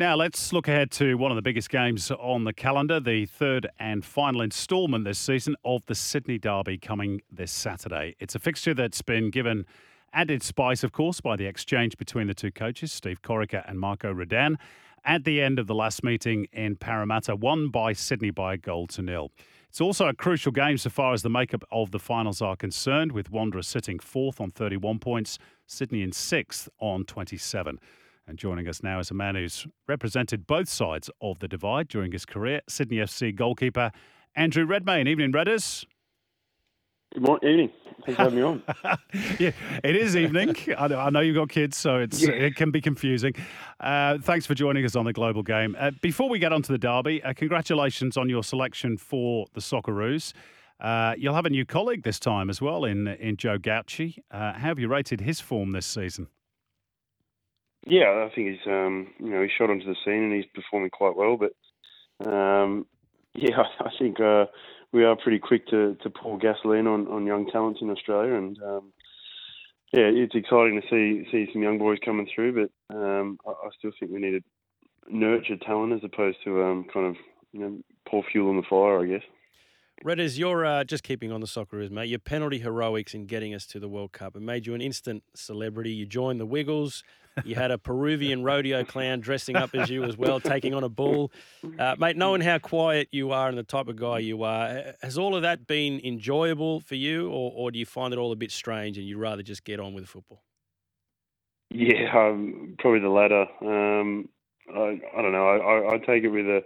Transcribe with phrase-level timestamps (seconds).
[0.00, 3.66] Now, let's look ahead to one of the biggest games on the calendar, the third
[3.78, 8.16] and final instalment this season of the Sydney Derby coming this Saturday.
[8.18, 9.66] It's a fixture that's been given
[10.14, 14.10] added spice, of course, by the exchange between the two coaches, Steve Corica and Marco
[14.10, 14.56] Rudan,
[15.04, 18.86] at the end of the last meeting in Parramatta, won by Sydney by a goal
[18.86, 19.30] to nil.
[19.68, 23.12] It's also a crucial game so far as the makeup of the finals are concerned,
[23.12, 27.78] with Wanderers sitting fourth on 31 points, Sydney in sixth on 27.
[28.30, 32.12] And joining us now is a man who's represented both sides of the divide during
[32.12, 33.90] his career, Sydney FC goalkeeper
[34.36, 35.08] Andrew Redmayne.
[35.08, 35.84] Evening, Redders.
[37.12, 37.70] Good morning, evening.
[38.06, 38.62] Thanks for having me on.
[39.40, 39.50] yeah,
[39.82, 40.54] it is evening.
[40.78, 42.30] I know, I know, you've got kids, so it's yeah.
[42.30, 43.34] it can be confusing.
[43.80, 45.74] Uh, thanks for joining us on the Global Game.
[45.76, 49.60] Uh, before we get on to the derby, uh, congratulations on your selection for the
[49.60, 50.34] Socceroos.
[50.78, 54.18] Uh, you'll have a new colleague this time as well in in Joe Gauci.
[54.30, 56.28] Uh, how have you rated his form this season?
[57.86, 60.90] Yeah, I think he's um, you know he's shot onto the scene and he's performing
[60.90, 61.38] quite well.
[61.38, 62.86] But um,
[63.34, 64.46] yeah, I think uh,
[64.92, 68.58] we are pretty quick to, to pour gasoline on, on young talents in Australia, and
[68.62, 68.92] um,
[69.92, 72.68] yeah, it's exciting to see see some young boys coming through.
[72.88, 74.42] But um, I, I, still think we need to
[75.08, 77.16] nurture talent as opposed to um, kind of
[77.52, 77.78] you know
[78.08, 79.26] pour fuel on the fire, I guess.
[80.04, 82.08] Redders, you're uh, just keeping on the Socceroos, mate.
[82.08, 85.22] Your penalty heroics in getting us to the World Cup it made you an instant
[85.34, 85.90] celebrity.
[85.90, 87.04] You joined the Wiggles.
[87.44, 90.88] You had a Peruvian rodeo clown dressing up as you as well, taking on a
[90.88, 91.30] bull.
[91.78, 95.18] Uh, mate, knowing how quiet you are and the type of guy you are, has
[95.18, 98.36] all of that been enjoyable for you, or, or do you find it all a
[98.36, 100.42] bit strange and you'd rather just get on with football?
[101.70, 103.46] Yeah, um, probably the latter.
[103.60, 104.28] Um,
[104.74, 105.46] I, I, don't know.
[105.46, 106.62] I, I, I, take it with a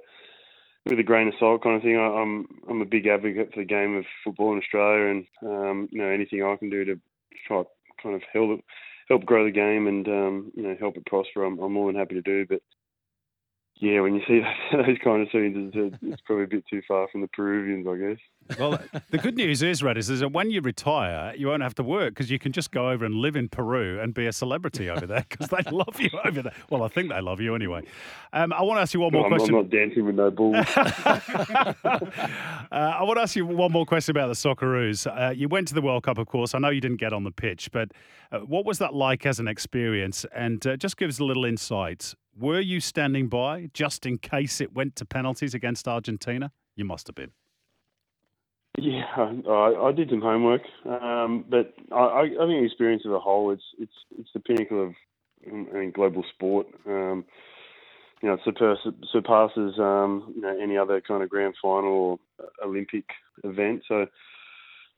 [0.87, 1.97] with a grain of salt kind of thing.
[1.97, 5.27] I, am I'm, I'm a big advocate for the game of football in Australia, and
[5.43, 7.01] um, you know anything I can do to
[7.47, 7.63] try
[8.03, 8.61] kind of help
[9.09, 11.99] help grow the game and um, you know help it prosper, I'm, I'm more than
[11.99, 12.47] happy to do.
[12.49, 12.61] But
[13.77, 14.41] yeah, when you see
[14.73, 17.97] those kind of scenes, it's, it's, probably a bit too far from the Peruvians, I
[17.97, 18.21] guess.
[18.59, 18.79] Well,
[19.11, 22.11] the good news is, Redders, is that when you retire, you won't have to work
[22.11, 25.07] because you can just go over and live in Peru and be a celebrity over
[25.07, 26.53] there because they love you over there.
[26.71, 27.83] Well, I think they love you anyway.
[28.33, 29.55] Um, I want to ask you one more I'm, question.
[29.55, 30.55] I'm not dancing with no bulls.
[30.77, 32.05] uh,
[32.71, 35.07] I want to ask you one more question about the Socceroos.
[35.07, 36.55] Uh, you went to the World Cup, of course.
[36.55, 37.93] I know you didn't get on the pitch, but
[38.33, 40.27] uh, what was that like as an experience?
[40.35, 44.61] And uh, just give us a little insight were you standing by just in case
[44.61, 46.51] it went to penalties against Argentina?
[46.77, 47.31] You must have been.
[48.79, 49.05] Yeah,
[49.49, 53.63] I, I did some homework, um, but I, I think experience as a whole, it's
[53.79, 54.95] it's it's the pinnacle of
[55.47, 56.67] I mean, global sport.
[56.87, 57.25] Um,
[58.21, 63.05] you know, it surpasses um, you know any other kind of grand final or Olympic
[63.45, 63.83] event.
[63.87, 64.07] So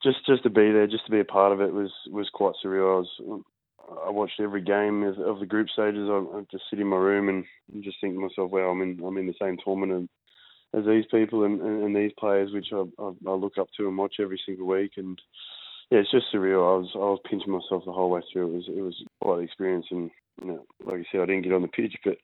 [0.03, 2.55] just just to be there, just to be a part of it was was quite
[2.65, 2.97] surreal.
[2.97, 2.99] I
[3.29, 3.43] was
[4.07, 6.09] I watched every game of, of the group stages.
[6.11, 7.45] I, I just sit in my room and,
[7.85, 10.09] just think to myself, "Wow, I'm in I'm in the same tournament
[10.75, 13.97] as these people and, and, these players, which I, I, I look up to and
[13.97, 15.21] watch every single week." And
[15.91, 16.59] yeah, it's just surreal.
[16.59, 18.49] I was I was pinching myself the whole way through.
[18.49, 20.11] It was it was quite an experience, and
[20.43, 22.17] you know, like I said, I didn't get on the pitch, but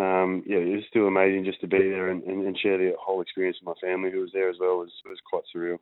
[0.00, 2.94] um, yeah, it was still amazing just to be there and, and, and share the
[2.98, 4.80] whole experience with my family who was there as well.
[4.80, 5.78] It was, it was quite surreal.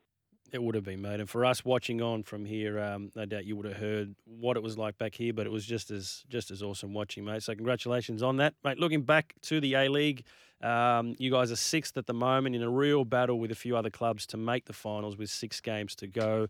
[0.52, 1.19] It would have been, mate.
[1.19, 4.58] And for us watching on from here, um, no doubt you would have heard what
[4.58, 7.42] it was like back here, but it was just as just as awesome watching, mate.
[7.42, 8.78] So congratulations on that, mate.
[8.78, 10.24] Looking back to the A League,
[10.62, 13.77] um, you guys are sixth at the moment in a real battle with a few
[13.77, 16.49] other clubs to make the finals with six games to go.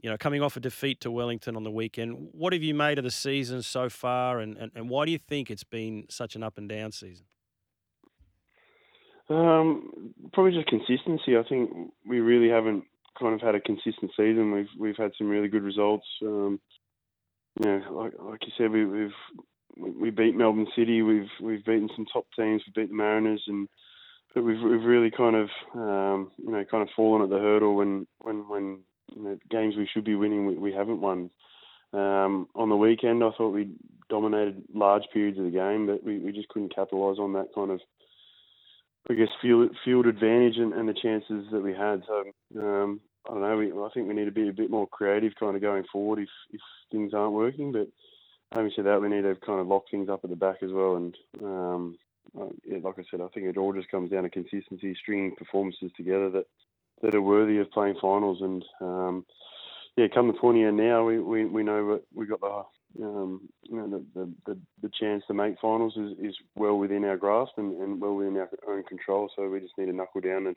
[0.00, 2.98] You know, coming off a defeat to Wellington on the weekend, what have you made
[2.98, 6.36] of the season so far, and, and, and why do you think it's been such
[6.36, 7.24] an up and down season?
[9.30, 11.36] Um, probably just consistency.
[11.38, 11.70] I think
[12.06, 12.84] we really haven't
[13.18, 14.52] kind of had a consistent season.
[14.52, 16.06] We've we've had some really good results.
[16.22, 16.60] Um,
[17.62, 19.14] you know, like like you said, we, we've
[19.76, 21.02] we beat Melbourne City.
[21.02, 22.62] We've we've beaten some top teams.
[22.66, 23.68] We beat the Mariners, and
[24.34, 27.74] but we've we've really kind of um, you know kind of fallen at the hurdle
[27.76, 28.78] when when when
[29.14, 31.30] you know, games we should be winning we, we haven't won.
[31.92, 33.70] Um, on the weekend, I thought we
[34.08, 37.70] dominated large periods of the game, but we, we just couldn't capitalise on that kind
[37.70, 37.80] of
[39.08, 42.02] I guess field field advantage and, and the chances that we had.
[42.06, 42.24] So
[42.60, 43.56] um, I don't know.
[43.56, 46.20] We, I think we need to be a bit more creative, kind of going forward
[46.20, 46.60] if if
[46.90, 47.70] things aren't working.
[47.70, 47.88] But
[48.54, 50.70] having said that, we need to kind of lock things up at the back as
[50.72, 50.96] well.
[50.96, 51.98] And um,
[52.38, 52.46] uh,
[52.82, 56.30] like I said, I think it all just comes down to consistency, stringing performances together
[56.30, 56.46] that
[57.02, 58.38] that are worthy of playing finals.
[58.40, 59.26] And um,
[59.96, 62.64] yeah, come the pointy end now, we, we, we know we got the
[63.02, 67.04] um, you know the, the, the, the chance to make finals is, is well within
[67.04, 69.28] our grasp and, and well within our own control.
[69.34, 70.56] So we just need to knuckle down and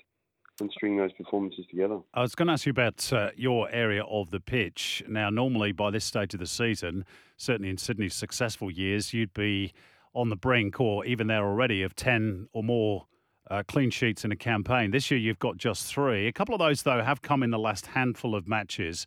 [0.60, 2.00] and string those performances together.
[2.14, 5.04] I was going to ask you about uh, your area of the pitch.
[5.08, 7.06] Now, normally by this stage of the season,
[7.38, 9.74] certainly in Sydney's successful years, you'd be
[10.14, 13.06] on the brink or even there already of 10 or more
[13.50, 14.92] uh, clean sheets in a campaign.
[14.92, 16.28] This year you've got just three.
[16.28, 19.06] A couple of those, though, have come in the last handful of matches.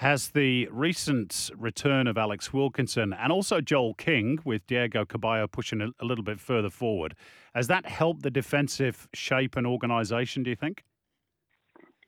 [0.00, 5.82] Has the recent return of Alex Wilkinson and also Joel King, with Diego Caballo pushing
[5.82, 7.14] a, little bit further forward,
[7.54, 10.84] has that helped the defensive shape and organisation, do you think?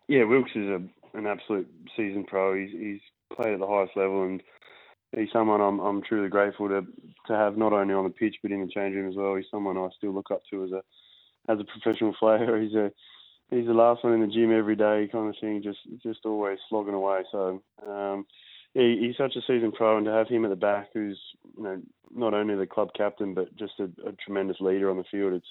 [0.08, 0.80] Yeah, Wilkes is a,
[1.12, 2.56] an absolute season pro.
[2.56, 3.00] He's, he's
[3.36, 4.42] played at the highest level and
[5.14, 6.86] he's someone I'm, I'm truly grateful to
[7.26, 9.34] to have not only on the pitch but in the change room as well.
[9.34, 10.82] He's someone I still look up to as a
[11.52, 12.58] as a professional player.
[12.62, 12.90] He's a
[13.52, 15.62] he's the last one in the gym every day, kind of thing.
[15.62, 17.20] Just just always slogging away.
[17.30, 18.26] So um,
[18.74, 21.18] he, he's such a seasoned pro, and to have him at the back, who's
[21.56, 21.80] you know
[22.14, 25.46] not only the club captain but just a, a tremendous leader on the field, it's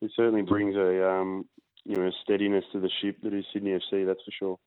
[0.00, 1.46] it certainly brings a um,
[1.84, 4.06] you know a steadiness to the ship that is Sydney FC.
[4.06, 4.58] That's for sure.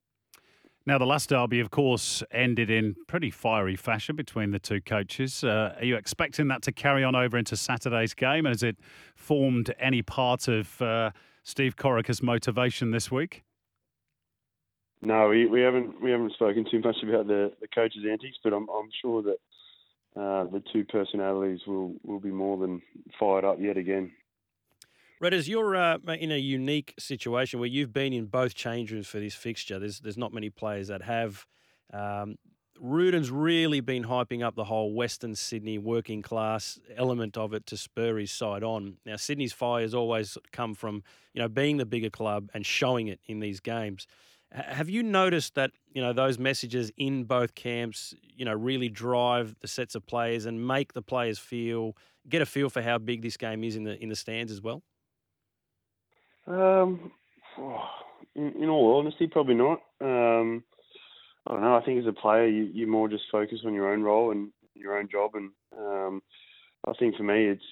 [0.87, 5.43] Now, the last derby, of course, ended in pretty fiery fashion between the two coaches.
[5.43, 8.45] Uh, are you expecting that to carry on over into Saturday's game?
[8.45, 8.77] And has it
[9.15, 11.09] formed any part of uh,
[11.45, 13.43] Steve Corica's motivation this week?
[15.01, 18.51] No, we, we haven't we haven't spoken too much about the, the coaches' antics, but
[18.51, 19.37] I'm I'm sure that
[20.19, 22.81] uh, the two personalities will, will be more than
[23.19, 24.11] fired up yet again.
[25.21, 29.19] Redders, you're uh, in a unique situation where you've been in both change rooms for
[29.19, 29.77] this fixture.
[29.77, 31.45] There's there's not many players that have.
[31.93, 32.37] Um,
[32.81, 37.77] Rudan's really been hyping up the whole Western Sydney working class element of it to
[37.77, 38.97] spur his side on.
[39.05, 43.07] Now, Sydney's fire has always come from you know being the bigger club and showing
[43.07, 44.07] it in these games.
[44.51, 49.55] Have you noticed that you know those messages in both camps, you know, really drive
[49.59, 51.95] the sets of players and make the players feel
[52.29, 54.61] get a feel for how big this game is in the in the stands as
[54.61, 54.81] well?
[56.47, 57.11] Um,
[58.35, 59.81] in, in, all honesty, probably not.
[59.99, 60.63] Um,
[61.47, 61.75] I don't know.
[61.75, 64.49] I think as a player, you, you're more just focused on your own role and
[64.73, 65.31] your own job.
[65.35, 66.21] And um,
[66.87, 67.63] I think for me, it's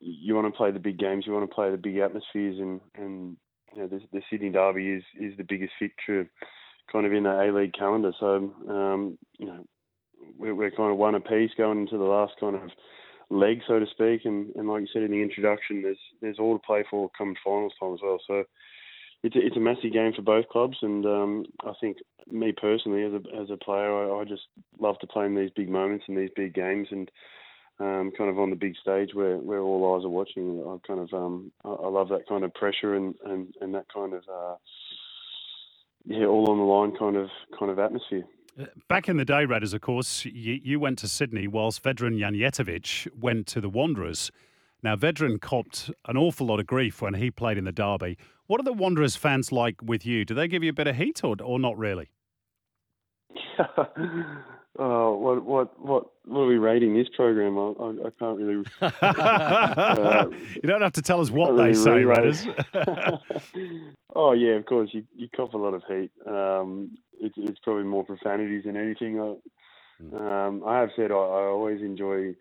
[0.00, 2.80] you want to play the big games, you want to play the big atmospheres, and
[2.94, 3.36] and
[3.74, 6.28] you know the, the Sydney Derby is is the biggest fixture,
[6.90, 8.12] kind of in the A League calendar.
[8.18, 9.64] So um, you know
[10.38, 12.70] we're, we're kind of one apiece going into the last kind of
[13.30, 14.24] leg, so to speak.
[14.24, 17.34] And, and like you said in the introduction, there's there's all to play for come
[17.44, 18.18] finals time as well.
[18.26, 18.44] So
[19.22, 21.98] it's a, it's a massive game for both clubs, and um, I think
[22.30, 24.42] me personally as a as a player, I, I just
[24.78, 27.10] love to play in these big moments and these big games, and
[27.80, 30.60] um, kind of on the big stage where, where all eyes are watching.
[30.66, 33.86] I kind of um, I, I love that kind of pressure and, and, and that
[33.92, 34.56] kind of uh,
[36.06, 37.28] yeah, all on the line kind of
[37.58, 38.24] kind of atmosphere.
[38.88, 43.06] Back in the day, Redders, of course, you, you went to Sydney whilst Vedran Janjetovic
[43.16, 44.32] went to the Wanderers.
[44.82, 48.16] Now, Vedran copped an awful lot of grief when he played in the derby.
[48.46, 50.24] What are the Wanderers fans like with you?
[50.24, 52.10] Do they give you a bit of heat or, or not really?
[54.78, 57.58] oh, what, what, what, what are we rating this program?
[57.58, 58.64] I, I, I can't really.
[58.80, 62.46] uh, you don't have to tell us what they say, Redders.
[64.14, 64.90] oh yeah, of course.
[64.92, 66.10] You you cop a lot of heat.
[66.26, 69.20] Um, it's, it's probably more profanities than anything.
[69.20, 69.34] I,
[70.02, 70.16] hmm.
[70.16, 72.34] um, I have said I, I always enjoy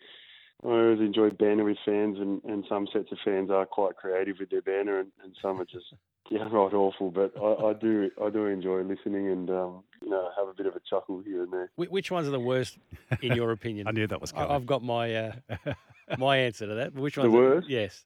[0.63, 4.37] I always enjoy banner with fans, and, and some sets of fans are quite creative
[4.39, 5.85] with their banner, and, and some are just
[6.31, 7.11] yeah right awful.
[7.11, 10.65] But I, I do I do enjoy listening and um, you know have a bit
[10.65, 11.69] of a chuckle here and there.
[11.75, 12.77] Which ones are the worst
[13.21, 13.87] in your opinion?
[13.87, 14.49] I knew that was coming.
[14.49, 15.31] I've got my uh,
[16.17, 16.95] my answer to that.
[16.95, 17.31] Which ones?
[17.31, 17.67] The worst?
[17.67, 18.03] Are, yes.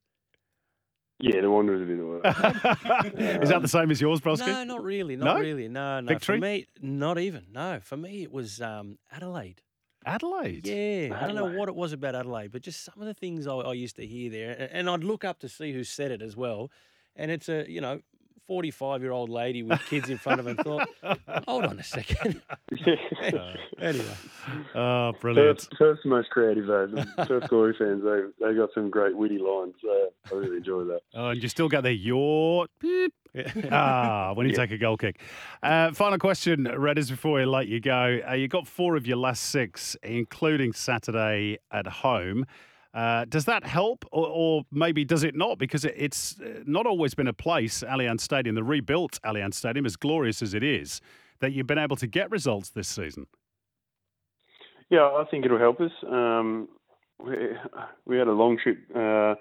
[1.23, 3.43] Yeah, the Wanderers a bit worse.
[3.43, 4.47] Is that the same as yours, Broski?
[4.47, 5.15] No, not really.
[5.15, 5.39] Not no?
[5.39, 5.67] really.
[5.67, 6.07] No, no.
[6.07, 6.37] Victory?
[6.37, 7.45] For me, not even.
[7.53, 9.61] No, for me, it was um, Adelaide.
[10.05, 10.67] Adelaide?
[10.67, 11.13] Yeah, Adelaide.
[11.13, 13.53] I don't know what it was about Adelaide, but just some of the things I,
[13.53, 16.35] I used to hear there, and I'd look up to see who said it as
[16.35, 16.71] well.
[17.15, 18.01] And it's a, you know,
[18.51, 20.89] 45 year old lady with kids in front of her thought,
[21.47, 22.41] hold on a second.
[23.79, 24.05] anyway.
[24.75, 25.69] Oh, brilliant.
[25.77, 26.85] Perth's the most creative, though.
[26.85, 29.75] The Perth Glory fans, they, they got some great witty lines.
[29.89, 30.99] I really enjoy that.
[31.15, 33.13] Oh, and you still got the your beep.
[33.71, 34.57] ah, when you yeah.
[34.57, 35.21] take a goal kick.
[35.63, 38.19] Uh, final question, Redders, before we let you go.
[38.29, 42.45] Uh, you got four of your last six, including Saturday at home.
[42.93, 45.57] Uh, does that help, or, or, maybe does it not?
[45.57, 49.85] Because it, it's uh, not always been a place, Allianz Stadium, the rebuilt Allianz Stadium,
[49.85, 50.99] as glorious as it is,
[51.39, 53.27] that you've been able to get results this season.
[54.89, 55.91] Yeah, I think it'll help us.
[56.05, 56.67] Um,
[57.23, 57.35] we,
[58.05, 59.35] we had a long trip uh,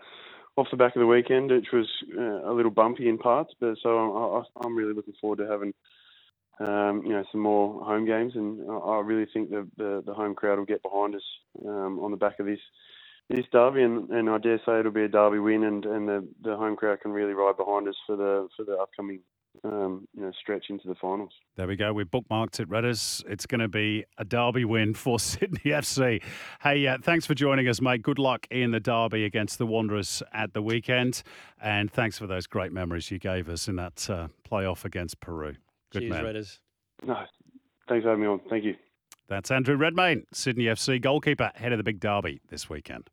[0.56, 3.52] off the back of the weekend, which was uh, a little bumpy in parts.
[3.58, 5.74] But so I, I'm really looking forward to having
[6.60, 10.36] um, you know some more home games, and I really think the the, the home
[10.36, 11.22] crowd will get behind us
[11.66, 12.60] um, on the back of this
[13.30, 16.28] this derby, and, and I dare say it'll be a derby win, and, and the,
[16.42, 19.20] the home crowd can really ride behind us for the for the upcoming
[19.64, 21.32] um, you know, stretch into the finals.
[21.56, 21.92] There we go.
[21.92, 23.24] We've bookmarked it, Redders.
[23.28, 26.22] It's going to be a derby win for Sydney FC.
[26.62, 28.02] Hey, uh, thanks for joining us, mate.
[28.02, 31.22] Good luck in the derby against the Wanderers at the weekend.
[31.60, 35.54] And thanks for those great memories you gave us in that uh, playoff against Peru.
[35.92, 36.24] Good Cheers, man.
[36.24, 36.58] Redders.
[37.04, 37.16] No,
[37.88, 38.40] thanks for having me on.
[38.48, 38.76] Thank you.
[39.28, 43.10] That's Andrew Redmayne, Sydney FC goalkeeper, head of the big derby this weekend.